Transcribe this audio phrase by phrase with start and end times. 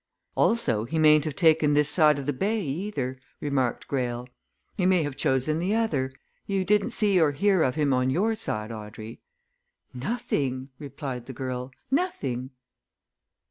[0.35, 4.27] "Also, he mayn't have taken this side of the bay, either." remarked Greyle.
[4.75, 6.11] "He may have chosen the other.
[6.47, 9.21] You didn't see or hear of him on your side, Audrey?"
[9.93, 11.69] "Nothing!" replied the girl.
[11.91, 12.49] "Nothing!"